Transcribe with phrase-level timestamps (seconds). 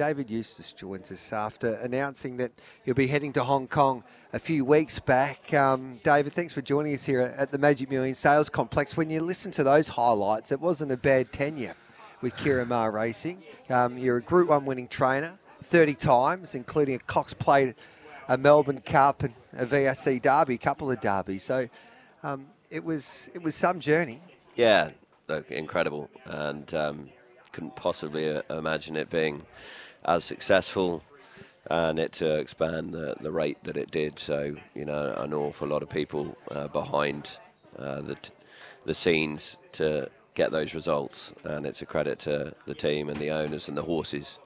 [0.00, 2.52] David Eustace joins us after announcing that
[2.86, 5.52] he'll be heading to Hong Kong a few weeks back.
[5.52, 8.96] Um, David, thanks for joining us here at the Magic Million Sales Complex.
[8.96, 11.74] When you listen to those highlights, it wasn't a bad tenure
[12.22, 12.32] with
[12.66, 13.42] Maher Racing.
[13.68, 17.74] Um, you're a Group 1 winning trainer 30 times, including a Cox Plate,
[18.26, 21.42] a Melbourne Cup, and a VRC Derby, a couple of derbies.
[21.42, 21.68] So
[22.22, 24.22] um, it was it was some journey.
[24.56, 24.92] Yeah,
[25.28, 26.08] look, incredible.
[26.24, 27.10] And um,
[27.52, 29.44] couldn't possibly uh, imagine it being
[30.04, 31.02] as successful
[31.70, 34.18] and it to expand the, the rate that it did.
[34.18, 37.38] So, you know, an awful lot of people uh, behind
[37.78, 38.32] uh, the, t-
[38.84, 41.32] the scenes to get those results.
[41.44, 44.38] And it's a credit to the team and the owners and the horses.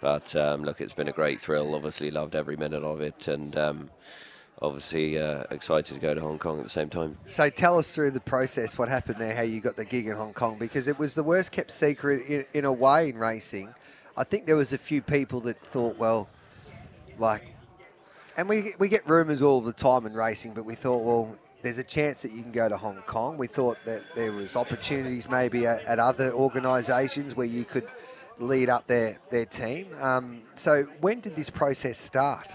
[0.00, 1.74] But um, look, it's been a great thrill.
[1.74, 3.28] Obviously, loved every minute of it.
[3.28, 3.90] And um,
[4.60, 7.16] obviously uh, excited to go to Hong Kong at the same time.
[7.28, 10.14] So tell us through the process what happened there, how you got the gig in
[10.14, 13.74] Hong Kong, because it was the worst kept secret in, in a way in racing.
[14.16, 16.28] I think there was a few people that thought, well,
[17.18, 17.44] like,
[18.36, 21.78] and we we get rumours all the time in racing, but we thought, well, there's
[21.78, 23.36] a chance that you can go to Hong Kong.
[23.36, 27.86] We thought that there was opportunities maybe at, at other organisations where you could
[28.38, 29.88] lead up their their team.
[30.00, 32.48] Um, so when did this process start?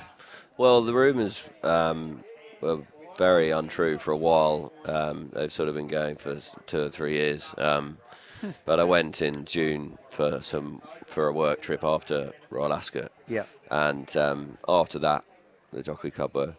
[0.58, 2.23] Well, the rumours um,
[2.59, 2.80] were
[3.18, 4.72] very untrue for a while.
[4.86, 7.53] Um, they've sort of been going for two or three years.
[8.44, 13.11] Um, but I went in June for some for a work trip after Royal Ascot.
[13.28, 13.44] Yeah.
[13.70, 15.23] And um, after that,
[15.72, 16.56] the Jockey Club were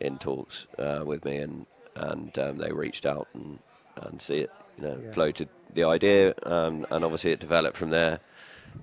[0.00, 3.58] in talks uh, with me, and and um, they reached out and
[3.96, 5.12] and see it, you know, yeah.
[5.12, 8.20] floated the idea, um, and obviously it developed from there.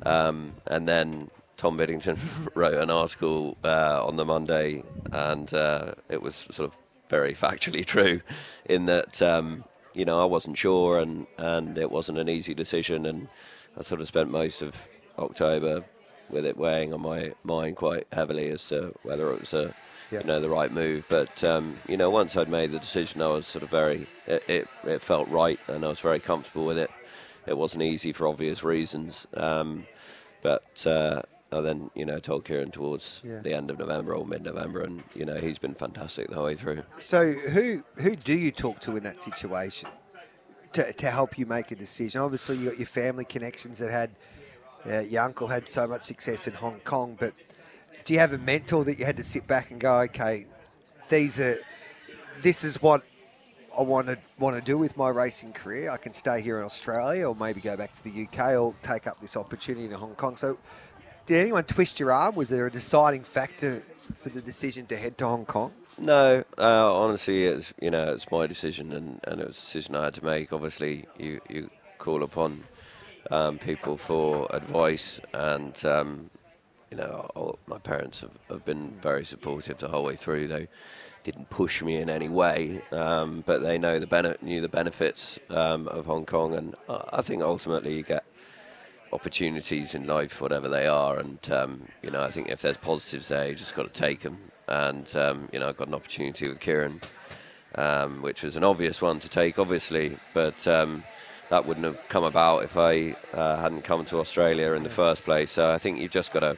[0.04, 2.18] and then Tom Biddington
[2.56, 6.78] wrote an article uh, on the Monday, and uh, it was sort of
[7.10, 8.22] very factually true,
[8.66, 9.64] in that um,
[9.94, 13.28] you know I wasn't sure, and and it wasn't an easy decision, and
[13.78, 14.76] I sort of spent most of
[15.18, 15.84] October
[16.30, 19.74] with it weighing on my mind quite heavily as to whether it was a
[20.12, 20.20] yeah.
[20.22, 21.06] you know the right move.
[21.10, 24.44] But um, you know once I'd made the decision, I was sort of very it,
[24.48, 26.92] it, it felt right, and I was very comfortable with it.
[27.46, 29.86] It wasn't easy for obvious reasons, um,
[30.42, 31.24] but uh,
[31.54, 33.40] I then, you know, told Ciaron towards yeah.
[33.40, 36.56] the end of November or mid-November, and you know he's been fantastic the whole way
[36.56, 36.84] through.
[37.00, 39.90] So, who who do you talk to in that situation
[40.74, 42.22] to, to help you make a decision?
[42.22, 44.12] Obviously, you got your family connections that had
[44.86, 47.34] uh, your uncle had so much success in Hong Kong, but
[48.06, 50.46] do you have a mentor that you had to sit back and go, okay,
[51.10, 51.58] these are
[52.42, 53.04] this is what
[53.78, 55.90] I want to want to do with my racing career.
[55.90, 59.08] I can stay here in Australia, or maybe go back to the UK, or take
[59.08, 60.38] up this opportunity in Hong Kong.
[60.38, 60.58] So,
[61.26, 62.36] did anyone twist your arm?
[62.36, 63.84] Was there a deciding factor
[64.22, 65.74] for the decision to head to Hong Kong?
[65.98, 69.96] No, uh, honestly, it's you know it's my decision, and, and it was a decision
[69.96, 70.52] I had to make.
[70.52, 72.64] Obviously, you you call upon
[73.32, 76.30] um, people for advice, and um,
[76.90, 80.48] you know my parents have, have, been very supportive the whole way through.
[80.48, 80.68] They
[81.24, 85.40] didn't push me in any way, um, but they know the bene- knew the benefits
[85.50, 88.26] um, of Hong Kong, and I think ultimately you get
[89.14, 91.20] opportunities in life, whatever they are.
[91.20, 94.22] And um, you know, I think if there's positives there, you just got to take
[94.22, 94.38] them.
[94.68, 97.02] And um, you know, I got an opportunity with Ciaron,
[97.76, 101.04] um, which was an obvious one to take, obviously, but um,
[101.50, 105.24] that wouldn't have come about if I uh, hadn't come to Australia in the first
[105.24, 105.52] place.
[105.52, 106.58] So I think you've just got to.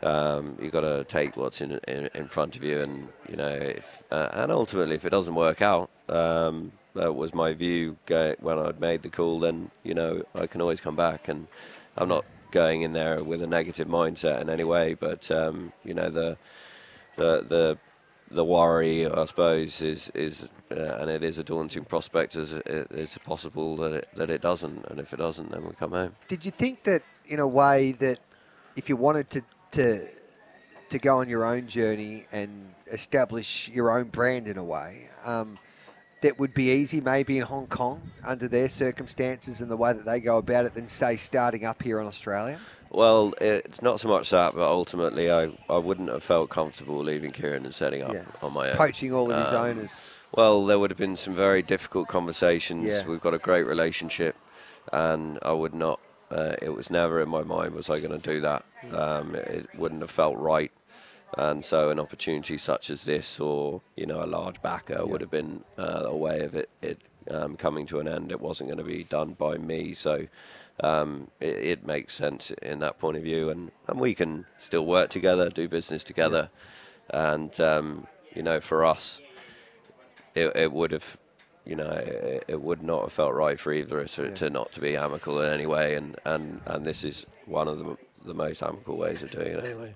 [0.00, 3.48] Um, you've got to take what's in, in, in front of you, and you know,
[3.48, 7.96] if, uh, and ultimately, if it doesn't work out, um, that was my view
[8.40, 9.40] when I'd made the call.
[9.40, 11.46] Then you know I can always come back, and
[11.96, 14.94] I'm not going in there with a negative mindset in any way.
[14.94, 16.36] But um, you know the
[17.16, 17.78] the the
[18.30, 22.36] the worry, I suppose, is is uh, and it is a daunting prospect.
[22.36, 25.72] As it, it's possible that it that it doesn't, and if it doesn't, then we
[25.74, 26.14] come home.
[26.28, 28.18] Did you think that in a way that
[28.76, 29.42] if you wanted to
[29.72, 30.08] to
[30.90, 35.58] to go on your own journey and establish your own brand in a way, um,
[36.20, 40.04] that would be easy maybe in Hong Kong under their circumstances and the way that
[40.04, 42.58] they go about it than say starting up here in Australia?
[42.90, 47.32] Well, it's not so much that, but ultimately I, I wouldn't have felt comfortable leaving
[47.32, 48.24] Ciaron and setting up yeah.
[48.42, 48.76] on my own.
[48.76, 50.10] Poaching all of his um, owners.
[50.34, 52.84] Well, there would have been some very difficult conversations.
[52.84, 53.06] Yeah.
[53.06, 54.36] We've got a great relationship,
[54.92, 56.00] and I would not.
[56.30, 58.62] Uh, it was never in my mind was I going to do that.
[58.92, 60.70] Um, it wouldn't have felt right
[61.36, 65.02] and so an opportunity such as this, or you know, a large backer, yeah.
[65.02, 68.32] would have been uh, a way of it, it um, coming to an end.
[68.32, 70.26] It wasn't going to be done by me, so
[70.80, 74.86] um, it, it, makes sense in that point of view, and, and we can still
[74.86, 76.50] work together, do business together,
[77.12, 77.34] yeah.
[77.34, 79.20] and um, you know, for us,
[80.34, 81.18] it, it would have.
[81.66, 84.30] You know, it, it, would not have felt right for either of us yeah.
[84.30, 87.78] to not to be amicable in any way, and, and, and this is one of
[87.78, 89.94] the the most amicable ways of doing it anyway.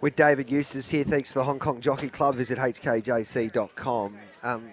[0.00, 2.34] With David Eustace here, thanks to the Hong Kong Jockey Club.
[2.34, 4.16] Visit hkjc.com.
[4.42, 4.68] Um,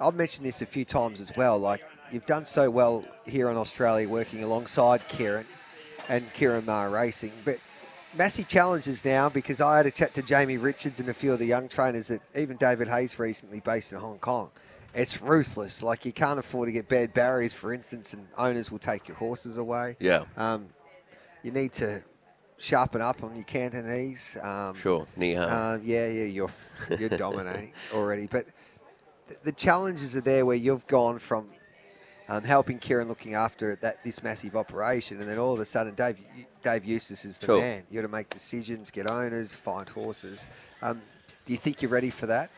[0.00, 1.58] I've mentioned this a few times as well.
[1.58, 5.46] Like you've done so well here in Australia, working alongside Ciaron
[6.08, 7.58] and Ciaron Maher Racing, but
[8.16, 11.38] massive challenges now because I had a chat to Jamie Richards and a few of
[11.38, 14.50] the young trainers that even David Hayes recently based in Hong Kong.
[14.94, 15.82] It's ruthless.
[15.82, 19.16] Like you can't afford to get bad barriers, for instance, and owners will take your
[19.16, 19.96] horses away.
[20.00, 20.24] Yeah.
[20.36, 20.68] Um,
[21.42, 22.02] you need to
[22.58, 24.36] sharpen up on your Cantonese.
[24.42, 26.50] Um, Sure, ni uh, yeah, yeah, you're
[26.98, 28.26] you're dominating already.
[28.26, 28.46] But
[29.28, 31.48] th- the challenges are there where you've gone from
[32.28, 35.94] um, helping Ciaron looking after that this massive operation, and then all of a sudden,
[35.94, 36.18] Dave
[36.62, 37.60] Dave Eustace is the Sure.
[37.60, 37.84] man.
[37.90, 40.46] You got to make decisions, get owners, find horses.
[40.82, 41.00] Um,
[41.44, 42.50] do you think you're ready for that?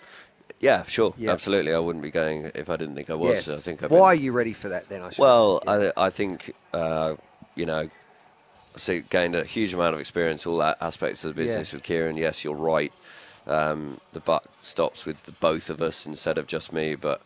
[0.60, 1.30] Yeah, sure, Yeah.
[1.32, 1.72] absolutely.
[1.74, 3.46] I wouldn't be going if I didn't think I was.
[3.46, 3.48] yes.
[3.48, 5.02] I think I've Why are you ready for that then?
[5.02, 5.92] I should Well, yeah.
[5.96, 7.14] I, I think uh,
[7.54, 7.88] you know,
[8.76, 11.46] so gained a huge amount of experience all that aspects of the Yeah.
[11.48, 12.16] business with Ciaron.
[12.16, 12.92] Yes, you're right.
[13.46, 17.22] Um, the buck stops with the both of us instead of just me, but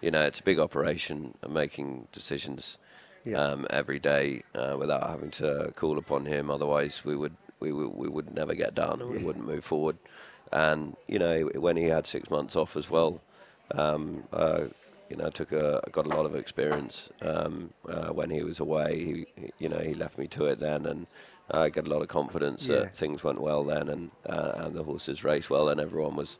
[0.00, 2.76] you know, it's a big operation and making decisions
[3.24, 3.40] Yeah.
[3.40, 6.50] um, every day uh, without having to call upon him.
[6.50, 9.96] Otherwise, we would we would, we would never get done and we wouldn't move forward.
[10.50, 13.20] And you know, when he had six months off as well,
[13.70, 14.64] um, uh,
[15.12, 19.26] you know, took a got a lot of experience um, uh, when he was away.
[19.36, 21.06] He, you know, he left me to it then, and
[21.50, 22.76] I got a lot of confidence Yeah.
[22.76, 26.38] that things went well then, and uh, and the horses raced well, and everyone was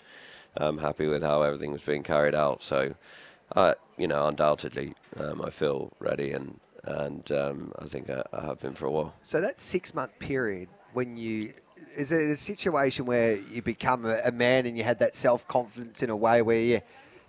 [0.57, 2.63] um, happy with how everything was being carried out.
[2.63, 2.95] So,
[3.55, 8.47] uh, you know, undoubtedly, um, I feel ready, and and um, I think I, I
[8.47, 9.15] have been for a while.
[9.21, 11.53] So that six month period when you
[11.95, 15.47] is it a situation where you become a, a man and you had that self
[15.47, 16.81] confidence in a way where you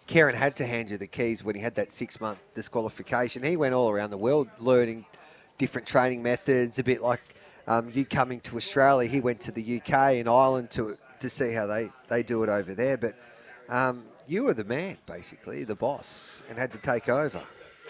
[0.07, 3.43] Ciaron had to hand you the keys when he had that six month disqualification.
[3.43, 5.05] He went all around the world learning
[5.57, 7.21] different training methods, a bit like
[7.67, 9.09] um, you coming to Australia.
[9.09, 12.49] He went to the UK and Ireland to to see how they, they do it
[12.49, 12.97] over there.
[12.97, 13.15] But
[13.69, 17.41] um, you were the man, basically, the boss, and had to take over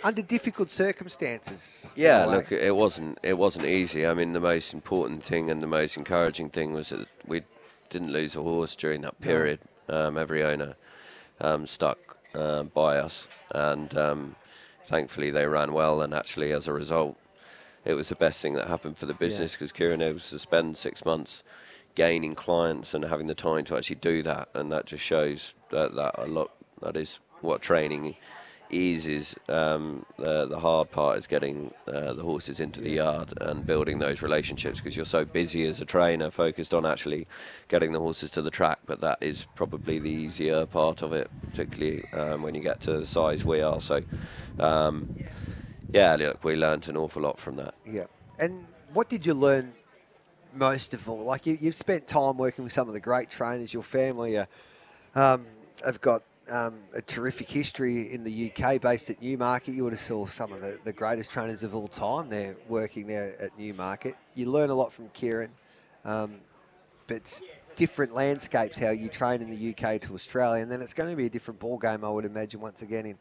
[0.04, 1.92] under difficult circumstances.
[1.96, 4.06] Yeah, look, it wasn't it wasn't easy.
[4.06, 7.42] I mean, the most important thing and the most encouraging thing was that we
[7.90, 9.60] didn't lose a horse during that period.
[9.90, 10.76] Um, every owner
[11.44, 14.36] um, stuck um, by us, and um,
[14.86, 16.02] thankfully they ran well.
[16.02, 17.18] And actually, as a result,
[17.86, 20.78] it was the best thing that happened for the business because Ciaron was to spend
[20.78, 21.44] six months
[21.96, 25.94] gaining clients and having the time to actually do that, and that just shows that,
[25.96, 26.52] that a lot.
[26.82, 28.16] That is what training
[28.74, 33.66] Is um, the the hard part is getting uh, the horses into the yard and
[33.66, 37.28] building those relationships because you're so busy as a trainer, focused on actually
[37.68, 38.80] getting the horses to the track.
[38.86, 43.00] But that is probably the easier part of it, particularly um, when you get to
[43.00, 43.80] the size we are.
[43.80, 44.02] So.
[44.60, 45.16] Um,
[45.94, 47.76] yeah, look, we learnt an awful lot from that.
[47.86, 48.06] Yeah.
[48.40, 49.74] And what did you learn
[50.56, 51.24] most of all?
[51.24, 53.74] Like you, you've spent time working with some of the great trainers.
[53.74, 54.48] Your family are,
[55.14, 55.46] um,
[55.86, 59.74] have got um, a terrific history in the UK, based at Newmarket.
[59.74, 63.08] You would have saw some of the, the greatest trainers of all time there working
[63.08, 64.16] there at Newmarket.
[64.36, 65.50] You learn a lot from Ciaron,
[66.06, 66.36] um,
[67.08, 67.42] but
[67.76, 71.16] different landscapes how you train in the UK to Australia, and then it's going to
[71.16, 73.18] be a different ball game, I would imagine, once again in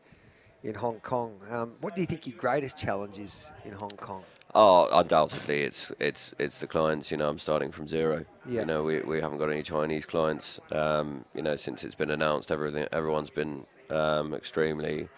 [0.63, 1.41] in Hong Kong.
[1.51, 4.23] Um, what do you think your greatest challenge is in Hong Kong?
[4.55, 7.11] Oh, undoubtedly, it's it's it's the clients.
[7.11, 8.27] You know, I'm starting from zero.
[8.47, 8.61] Yeah.
[8.61, 10.61] You know, we, we haven't got any Chinese clients.
[10.71, 15.09] Um, you know, since it's been announced, everything everyone's been um, extremely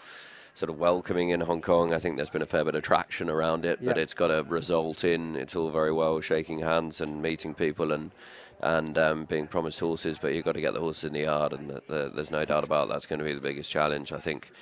[0.55, 1.93] sort of welcoming in Hong Kong.
[1.93, 4.45] I think there's been a fair bit of traction around it, but it's got to
[4.45, 8.13] result in it's all very well shaking hands and meeting people and
[8.61, 11.53] and um, being promised horses, but you've got to get the horses in the yard,
[11.53, 14.13] and the, the, there's no doubt about that's going to be the biggest challenge.
[14.13, 14.53] I think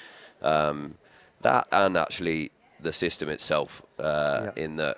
[0.40, 0.94] um,
[1.42, 2.52] that and actually
[2.82, 4.64] the system itself, uh, Yeah.
[4.64, 4.96] in that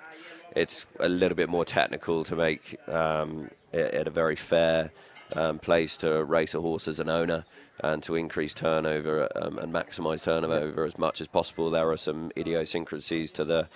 [0.55, 4.91] it's a little bit more technical to make um, it, it a very fair
[5.35, 7.45] um, place to race a horse as an owner
[7.83, 11.69] and to increase turnover um, and maximise turnover as much as possible.
[11.69, 13.67] There are some idiosyncrasies to the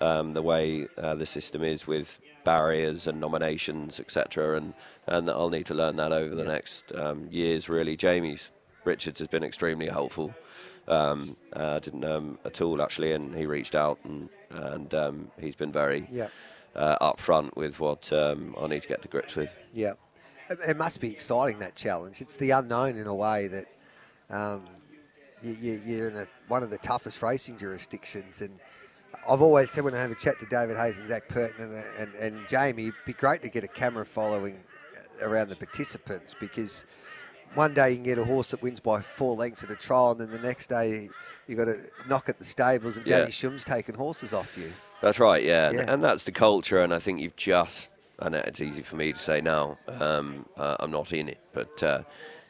[0.00, 4.56] um, the way uh, the system is with barriers and nominations, etc.
[4.56, 4.72] And
[5.06, 7.68] and I'll need to learn that over the next um, years.
[7.68, 8.50] Really, Jamie's
[8.84, 10.34] Richards has been extremely helpful.
[10.88, 14.92] Um, uh, I didn't know him at all actually, and he reached out and and
[14.94, 16.28] um, he's been very Yeah.
[16.74, 19.56] uh, upfront with what um, I need to get to grips with.
[19.72, 19.92] Yeah,
[20.50, 22.20] it, it must be exciting that challenge.
[22.20, 23.66] It's the unknown in a way that
[24.28, 24.64] um,
[25.42, 28.42] you, you, you're in a, one of the toughest racing jurisdictions.
[28.42, 28.58] And
[29.28, 31.84] I've always said when I have a chat to David Hayes and Zac Purton and,
[31.98, 34.60] and, and Jamie, it'd be great to get a camera following
[35.22, 36.84] around the participants because
[37.54, 40.12] one day you can get a horse that wins by four lengths at a trial,
[40.12, 41.08] and then the next day
[41.46, 41.78] you've got to
[42.08, 43.18] knock at the stables and Yeah.
[43.20, 44.72] Danny Shum's taking horses off you.
[45.00, 45.92] That's right, yeah, and- Yeah.
[45.92, 46.80] And, that's the culture.
[46.80, 49.76] And I think you've just and it's easy for me to say now.
[49.88, 52.02] Um, uh, I'm not in it, but uh,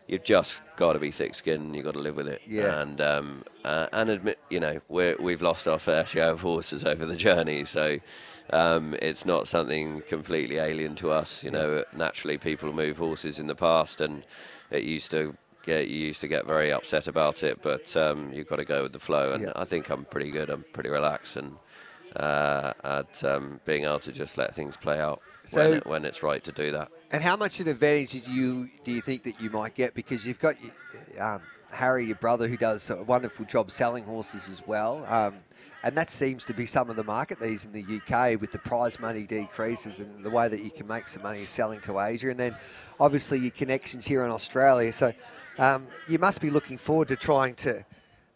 [0.07, 1.75] you've just got to be thick-skinned.
[1.75, 2.43] You've got to live with it.
[2.47, 2.81] Yeah.
[2.81, 6.85] And um, uh, and admit, you know, we're, we've lost our fair share of horses
[6.85, 7.99] over the journey, so.
[8.51, 11.85] Um, it's not something completely alien to us, you know.
[11.97, 14.25] Naturally, people move horses in the past, and
[14.73, 18.49] it used to get you used to get very upset about it, but um, you've
[18.49, 19.33] got to go with the flow.
[19.33, 19.53] And Yeah.
[19.55, 20.51] I think I'm pretty good.
[20.51, 21.57] I'm pretty relaxed and
[22.17, 26.05] uh, at um, being able to just let things play out So- when, it, when
[26.05, 26.89] it's right to do that.
[27.11, 29.95] And how much of an advantage did you do you think that you might get
[29.95, 30.57] because you've got
[31.21, 35.05] um, Harry, your brother, who does a wonderful job selling horses as well.
[35.85, 38.59] And that seems to be some of the market these in the UK with the
[38.59, 41.99] prize money decreases and the way that you can make some money is selling to
[41.99, 42.31] Asia.
[42.31, 42.55] And then
[43.01, 44.93] obviously your connections here in Australia.
[44.93, 45.13] So
[45.59, 47.85] um, you must be looking forward to trying to,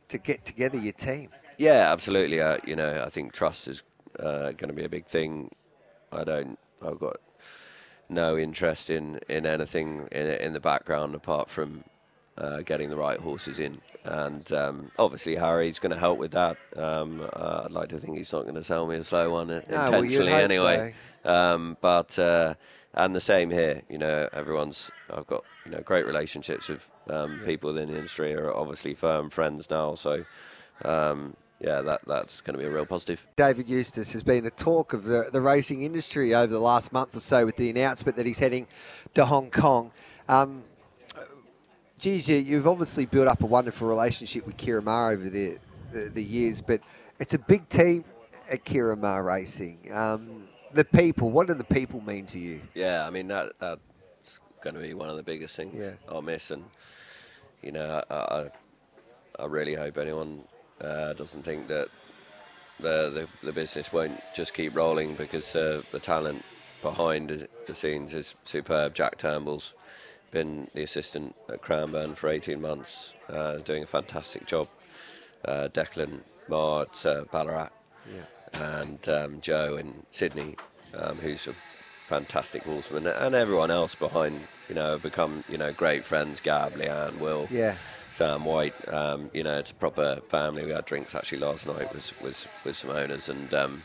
[0.09, 1.31] to get together your team.
[1.57, 2.41] Yeah, absolutely.
[2.41, 3.83] Uh, you know, I think trust is
[4.19, 5.51] uh, going to be a big thing.
[6.13, 6.59] I don't.
[6.85, 7.17] I've got
[8.09, 11.85] no interest in in anything in in the background apart from
[12.39, 13.81] uh, getting the right horses in.
[14.05, 16.57] And um, obviously, Harry's going to help with that.
[16.77, 19.51] Um, uh, I'd like to think he's not going to sell me a slow one
[19.51, 20.95] uh, No, well, intentionally, hope anyway.
[21.25, 22.55] Um, but uh,
[22.95, 23.83] and the same here.
[23.89, 24.91] You know, everyone's.
[25.13, 28.35] I've got you know great relationships with um, people within the industry.
[28.35, 29.95] Are obviously firm friends now.
[29.95, 30.25] So
[30.85, 33.27] um, yeah, that that's going to be a real positive.
[33.37, 37.17] David Eustace has been the talk of the, the racing industry over the last month
[37.17, 38.67] or so with the announcement that he's heading
[39.15, 39.91] to Hong Kong.
[40.29, 40.65] Um,
[41.99, 45.59] geez, you, you've obviously built up a wonderful relationship with Ciaron Maher over the,
[45.93, 46.81] the, the years, but
[47.19, 48.05] it's a big team
[48.51, 49.79] at Ciaron Maher Racing.
[49.93, 52.61] Um, the people, what do the people mean to you?
[52.75, 53.81] Yeah, I mean that that's
[54.61, 55.93] going to be one of the biggest things Yeah.
[56.09, 56.65] I'll miss, and
[57.63, 58.51] you know, I I,
[59.41, 60.43] I really hope anyone
[60.81, 61.89] uh, doesn't think that
[62.81, 66.45] the, the the business won't just keep rolling because uh, the talent
[66.83, 68.95] behind the- the scenes is superb.
[68.95, 69.73] Jack Turnbull's
[70.31, 74.69] been the assistant at Cranbourne for 18 months, uh, doing a fantastic job.
[75.45, 77.71] Uh, Declan at uh, Ballarat
[78.55, 80.57] and um, Joe in Sydney,
[80.95, 81.55] um, who's a
[82.07, 86.41] fantastic horseman, and everyone else behind, you know, have become, you know, great friends.
[86.41, 87.75] Gab, Leanne, Will, Yeah.
[88.13, 88.75] Sam White.
[88.89, 90.65] Um, you know, it's a proper family.
[90.65, 93.83] We had drinks actually last night with with, with some owners, and um,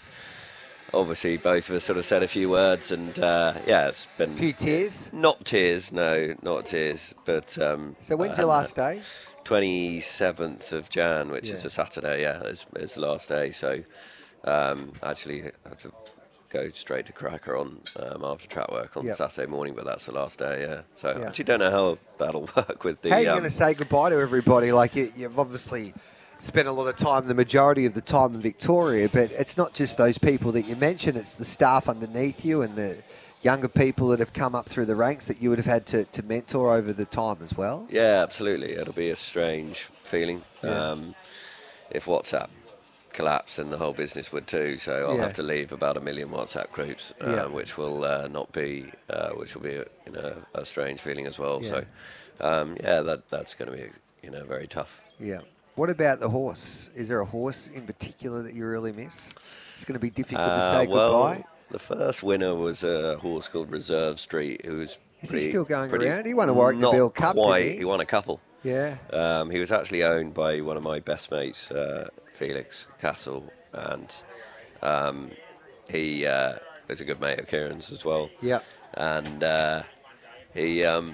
[0.93, 4.31] obviously both of us sort of said a few words, and uh, yeah, it's been
[4.33, 5.11] A few tears.
[5.13, 7.57] Not tears, no, not tears, but.
[7.57, 9.01] Um, So when's uh, your last day?
[9.45, 12.21] 27th of Jan, which is a Saturday.
[12.21, 13.51] Yeah, is, is the last day.
[13.51, 13.81] So
[14.43, 15.91] um, actually, I have to
[16.49, 19.17] go straight to Cracker on um, after track work on Yep.
[19.17, 20.61] Saturday morning, but that's the last day.
[20.61, 20.81] Yeah.
[20.95, 21.23] So Yeah.
[21.23, 23.09] I actually don't know how that'll work with the.
[23.09, 24.71] How are you um, going to say goodbye to everybody?
[24.71, 25.93] Like you, you've obviously
[26.41, 29.73] spent a lot of time, the majority of the time in Victoria, but it's not
[29.73, 31.15] just those people that you mentioned.
[31.17, 32.97] It's the staff underneath you and the
[33.43, 36.03] younger people that have come up through the ranks that you would have had to,
[36.05, 37.87] to mentor over the time as well.
[37.91, 38.71] Yeah, absolutely.
[38.73, 40.41] It'll be a strange feeling.
[40.63, 40.91] Yeah.
[40.91, 41.15] Um,
[41.91, 42.49] if WhatsApp
[43.13, 44.77] collapsed, then the whole business would too.
[44.77, 45.23] So I'll Yeah.
[45.23, 47.45] have to leave about a million WhatsApp groups, uh, Yeah.
[47.47, 51.27] which will uh, not be, uh, which will be, a, you know, a strange feeling
[51.27, 51.61] as well.
[51.61, 51.83] So,
[52.39, 53.89] um, yeah, that that's going to be,
[54.23, 55.01] you know, very tough.
[55.19, 55.41] Yeah.
[55.75, 56.89] What about the horse?
[56.95, 59.33] Is there a horse in particular that you really miss?
[59.77, 61.45] It's going to be difficult to Uh, say well, goodbye.
[61.71, 64.97] the first winner was a horse called Reserve Street, who was.
[65.21, 66.25] Is he still going pretty- around?
[66.25, 67.63] He won a Warwick Bill Cup, quite.
[67.63, 67.77] he?
[67.77, 68.41] He won a couple.
[68.63, 68.97] Yeah.
[69.11, 74.13] Um, he was actually owned by one of my best mates, uh, Felix Castle, and
[74.81, 75.31] um,
[75.89, 76.55] he uh,
[76.87, 78.29] was a good mate of Ciaron's as well.
[78.41, 78.59] Yeah.
[78.95, 79.83] And uh,
[80.53, 81.13] he um,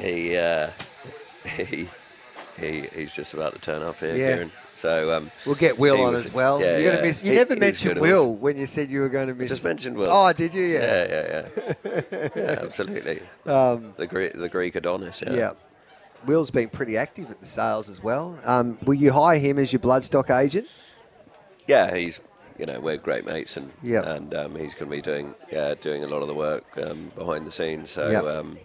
[0.00, 0.70] he, uh,
[1.44, 1.88] he
[2.60, 4.36] he he's just about to turn up here, Yeah.
[4.36, 4.50] Ciaron.
[4.74, 6.60] So um, We'll get Will on was- as well.
[6.60, 7.02] yeah, You're yeah.
[7.02, 7.22] miss.
[7.24, 9.48] You He- never mentioned Will when you said you were going to miss.
[9.48, 10.08] Just mentioned Will.
[10.10, 10.62] Oh, did you?
[10.64, 11.06] Yeah.
[11.06, 12.28] Yeah, yeah, yeah.
[12.34, 13.20] yeah, absolutely.
[13.46, 15.22] Um, The Greek, the Greek Adonis.
[15.26, 15.34] Yeah.
[15.34, 15.50] yeah.
[16.26, 18.38] Will's been pretty active at the sales as well.
[18.44, 20.66] Um, will you hire him as your bloodstock agent?
[21.66, 22.20] Yeah, he's
[22.58, 24.04] you know we're great mates and Yep.
[24.06, 27.10] and um, he's going to be doing yeah doing a lot of the work um,
[27.16, 27.90] behind the scenes.
[27.90, 28.24] So Yep.
[28.24, 28.58] um,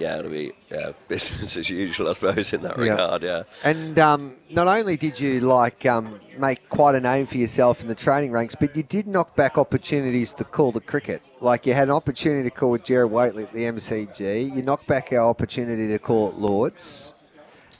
[0.00, 2.78] yeah, it'll be yeah, business as usual, I suppose, in that Yep.
[2.78, 3.22] regard.
[3.22, 3.42] Yeah.
[3.64, 7.88] And um, not only did you like um, make quite a name for yourself in
[7.88, 11.22] the training ranks, but you did knock back opportunities to call the cricket.
[11.40, 14.54] Like you had an opportunity to call with Gerard Whateley at the MCG.
[14.54, 17.14] You knocked back our opportunity to call at Lords.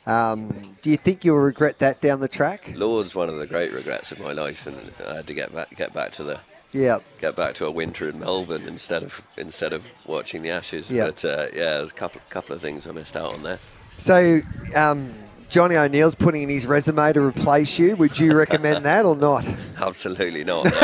[0.07, 2.73] Um, do you think you'll regret that down the track?
[2.77, 4.77] Lord's one of the great regrets of my life, and
[5.09, 6.41] I had to get back get back to the
[6.75, 6.99] Yeah.
[7.21, 10.91] get back to a winter in Melbourne instead of instead of watching the Ashes.
[10.91, 11.07] Yeah.
[11.07, 13.59] But uh, yeah, there's a couple couple of things I missed out on there.
[13.99, 14.41] So,
[14.75, 15.15] um,
[15.49, 17.95] Johnny O'Neill's putting in his resume to replace you.
[17.97, 19.49] Would you recommend that or not?
[19.79, 20.65] Absolutely not.
[20.65, 20.71] No.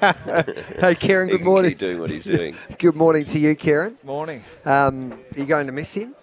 [0.00, 1.70] Hey, Ciaron, he good can morning.
[1.72, 2.54] keep doing what he's doing.
[2.78, 3.96] Good morning to you, Ciaron.
[4.04, 4.42] Morning.
[4.64, 6.14] Um, are you going to miss him?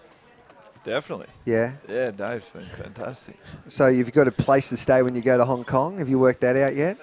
[0.85, 1.27] Definitely.
[1.45, 1.73] Yeah.
[1.89, 3.37] Yeah, Dave's been fantastic.
[3.67, 5.97] So you've got a place to stay when you go to Hong Kong.
[5.99, 6.97] Have you worked that out yet?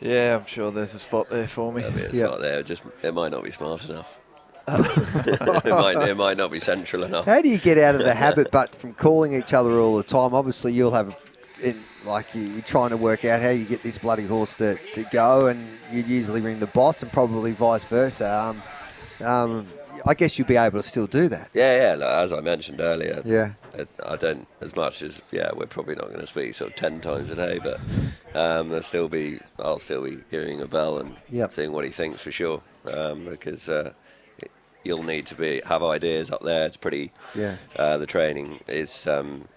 [0.00, 1.84] Yeah, I'm sure there's a spot there for me.
[1.84, 2.26] I mean, it's Yeah.
[2.26, 2.62] not there.
[2.62, 4.20] Just it might not be smart enough.
[4.68, 7.24] it, might, it might not be central enough.
[7.24, 10.02] How do you get out of the habit, but from calling each other all the
[10.02, 10.34] time?
[10.34, 11.16] Obviously, you'll have,
[11.62, 14.74] in, like you- you're trying to work out how you get this bloody horse to,
[14.94, 18.28] to go, and you'd usually ring the boss, and probably vice versa.
[19.20, 19.66] Um, um,
[20.06, 21.50] I guess you'll be able to still do that.
[21.52, 21.94] Yeah, yeah.
[21.96, 23.52] Like, as I mentioned earlier, Yeah.
[24.06, 25.50] I don't as much as yeah.
[25.54, 27.78] We're probably not going to speak sort of ten times a day, but
[28.34, 31.52] um, there'll still be I'll still be hearing a bell and Yep.
[31.52, 33.92] seeing what he thinks for sure, um, because uh,
[34.84, 36.66] you'll need to be have ideas up there.
[36.66, 37.10] It's pretty.
[37.34, 37.56] Yeah.
[37.76, 39.06] Uh, the training is.
[39.06, 39.48] Um,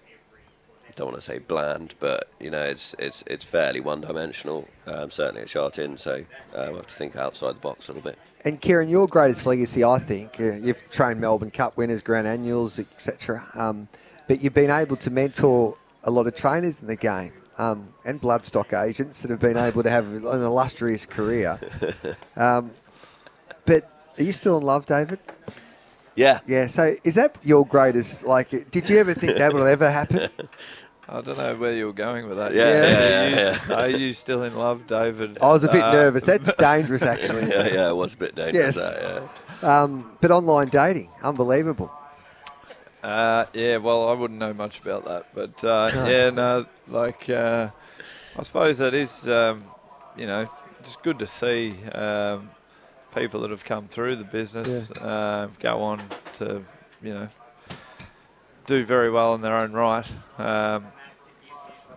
[1.00, 4.68] don't want to say bland, but you know it's it's it's fairly one-dimensional.
[4.86, 7.92] Um, certainly at Sha Tin, so um, I have to think outside the box a
[7.92, 8.18] little bit.
[8.44, 12.78] And Ciaron, your greatest legacy, I think, uh, you've trained Melbourne Cup winners, Grand Annuals,
[12.78, 13.46] etc.
[13.54, 13.88] Um,
[14.28, 18.20] but you've been able to mentor a lot of trainers in the game um, and
[18.20, 21.58] bloodstock agents that have been able to have an illustrious career.
[22.36, 22.70] Um,
[23.66, 25.18] but are you still in love, David?
[26.16, 26.66] Yeah, Yeah.
[26.66, 28.22] So is that your greatest?
[28.22, 30.28] Like, did you ever think that will ever happen?
[31.12, 32.54] I don't know where you were going with that.
[32.54, 33.28] Yeah, Yeah.
[33.68, 35.38] yeah, Are you, are you still in love, David?
[35.42, 36.24] I was a bit Uh, nervous.
[36.24, 37.48] That's dangerous, actually.
[37.48, 37.88] yeah, yeah.
[37.90, 38.76] It was a bit dangerous.
[38.76, 38.96] Yes.
[38.96, 39.22] That,
[39.62, 39.82] yeah.
[39.82, 41.90] Um, but online dating, unbelievable.
[43.02, 47.68] Uh, yeah, well, I wouldn't know much about that, but uh, yeah, no, like uh,
[48.38, 49.64] I suppose that is, um,
[50.16, 50.48] you know,
[50.78, 52.50] it's good to see um,
[53.14, 55.98] people that have come through the business uh, go on
[56.34, 56.62] to,
[57.02, 57.28] you know,
[58.66, 60.10] do very well in their own right.
[60.38, 60.84] Um,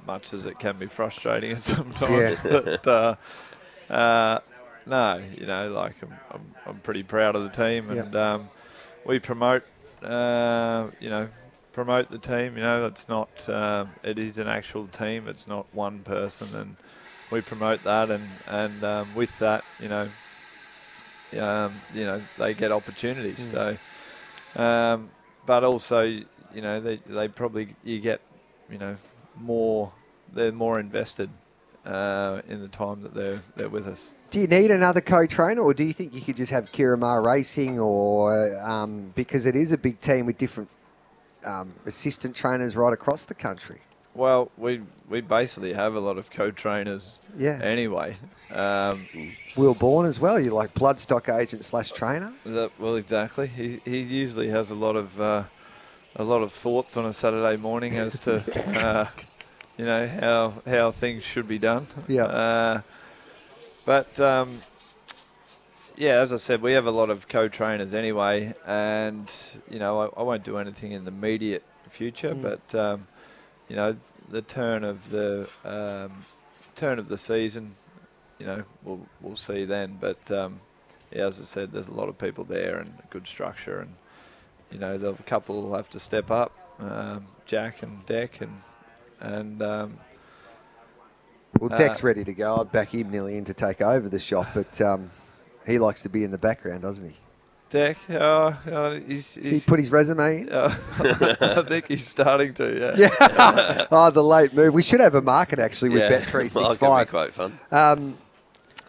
[0.05, 2.75] much as it can be frustrating sometimes, Yeah.
[2.83, 3.15] but uh,
[3.93, 4.39] uh,
[4.85, 8.01] no, you know, like I'm, I'm, I'm pretty proud of the team, Yeah.
[8.03, 8.49] and um,
[9.05, 9.63] we promote,
[10.01, 11.27] uh, you know,
[11.71, 12.57] promote the team.
[12.57, 15.27] You know, it's not, um, it is an actual team.
[15.27, 16.75] It's not one person, and
[17.31, 20.09] we promote that, and and um, with that, you know,
[21.39, 23.39] um, you know, they get opportunities.
[23.39, 23.77] So,
[24.61, 25.09] um,
[25.45, 28.21] but also, you know, they they probably you get,
[28.69, 28.97] you know,
[29.39, 29.91] more.
[30.33, 31.29] They're more invested
[31.85, 34.09] uh, in the time that they're they're with us.
[34.31, 37.21] Do you need another co-trainer, or do you think you could just have Ciaron Maher
[37.21, 40.69] Racing, or um, because it is a big team with different
[41.45, 43.79] um, assistant trainers right across the country?
[44.15, 47.59] Well, we we basically have a lot of co-trainers Yeah.
[47.63, 48.15] anyway.
[48.53, 49.05] Um,
[49.55, 50.39] Will Bourne as well.
[50.39, 52.31] You're like bloodstock agent slash trainer.
[52.45, 53.47] that, well, exactly.
[53.47, 55.43] He he usually has a lot of uh,
[56.15, 58.33] a lot of thoughts on a Saturday morning as to
[58.79, 59.05] uh,
[59.77, 61.87] you know how how things should be done.
[62.07, 62.25] Yeah.
[62.25, 62.81] Uh,
[63.85, 64.57] but um,
[65.97, 69.31] yeah, as I said, we have a lot of co-trainers anyway, and
[69.69, 72.41] you know I, I won't do anything in the immediate future, Mm.
[72.41, 73.07] but um,
[73.69, 73.95] you know
[74.29, 76.11] the turn of the um,
[76.75, 77.75] turn of the season,
[78.39, 79.97] you know we'll we'll see then.
[79.99, 80.61] But um,
[81.11, 83.93] yeah, as I said, there's a lot of people there and good structure, and
[84.71, 88.61] you know the couple will have to step up, um, Jack and Deck, and
[89.23, 89.97] and um,
[91.59, 92.57] Well, Uh, Deck's ready to go.
[92.57, 95.09] I'd back him nearly in to take over the shop, but um,
[95.65, 97.15] he likes to be in the background, doesn't he?
[97.69, 97.97] Deck.
[98.07, 100.49] Uh, uh, he's, So he put his resume in.
[100.49, 100.75] uh,
[101.41, 102.95] I think he's starting to.
[102.95, 103.09] Yeah.
[103.19, 103.85] Yeah.
[103.91, 104.75] oh, the late move.
[104.75, 106.09] We should have a market actually with yeah.
[106.09, 107.59] Bet three six be quite fun.
[107.71, 108.17] Um,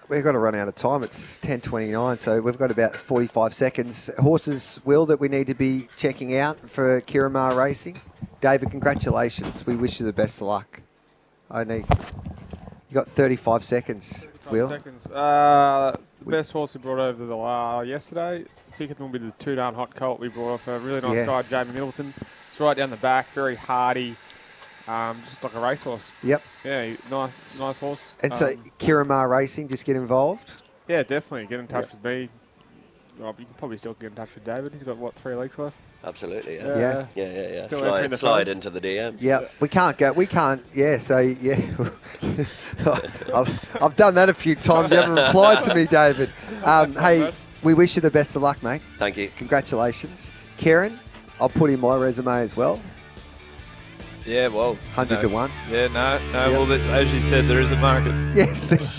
[0.09, 1.03] we've got to run out of time.
[1.03, 4.11] It's ten twenty nine, so we've got about forty five seconds.
[4.19, 8.01] Horses, Will, that we need to be checking out for Ciaron Maher Racing.
[8.41, 9.67] David, congratulations.
[9.67, 10.83] We wish you the best of luck.
[11.67, 11.85] Need.
[11.89, 14.69] You got thirty five seconds, Will.
[14.69, 15.07] Seconds.
[15.07, 18.45] Uh, the best horse we brought over the uh, yesterday.
[18.79, 21.27] It will be the two down hot colt we brought off a really nice Yes.
[21.51, 22.15] guy, Jamie Middleton.
[22.51, 24.17] It's right down the back, very hardy,
[24.89, 26.11] um, just like a racehorse.
[26.23, 26.43] Yep.
[26.65, 28.15] Yeah, nice, nice horse.
[28.23, 30.63] And so Um, Ciaron Maher Racing, just get involved.
[30.89, 31.93] yeah, definitely get in touch Yep.
[31.93, 32.29] with me.
[33.17, 34.73] Well, you can probably still get in touch with David.
[34.73, 35.81] He's got what three legs left.
[36.03, 36.57] Absolutely.
[36.57, 36.67] Yeah.
[36.67, 36.77] Yeah.
[36.77, 37.07] Yeah.
[37.15, 37.25] Yeah.
[37.33, 37.49] Yeah.
[37.55, 37.67] Yeah.
[37.69, 39.19] Still Slide, the slide into the DMs.
[39.21, 40.11] Yeah, we can't go.
[40.13, 40.65] We can't.
[40.75, 41.61] Yeah, so yeah,
[43.35, 44.91] I've, I've done that a few times.
[44.91, 46.33] You haven't replied to me, David.
[46.65, 48.83] Um, hey, we wish you the best of luck, mate.
[48.99, 49.31] Thank you.
[49.37, 50.99] Congratulations, Karen.
[51.41, 52.81] I'll put in my resume as well.
[54.27, 54.49] Yeah.
[54.49, 54.75] Well.
[54.75, 55.23] 100 no.
[55.23, 55.51] to one.
[55.71, 55.89] Yeah.
[55.89, 56.19] No.
[56.33, 56.49] No.
[56.49, 56.69] Yep.
[56.69, 58.15] Well, as you said, there is a market.
[58.35, 58.73] Yes.